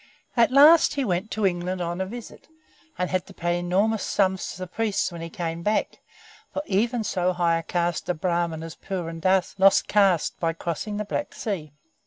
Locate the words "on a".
1.79-2.07